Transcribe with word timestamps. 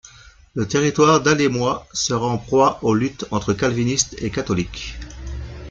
Le 0.55 0.67
territoire 0.67 1.21
dalhemois 1.21 1.85
sera 1.93 2.25
en 2.25 2.39
proie 2.39 2.79
aux 2.81 2.95
luttes 2.95 3.27
entre 3.29 3.53
calvinistes 3.53 4.15
et 4.23 4.31
catholiques. 4.31 4.95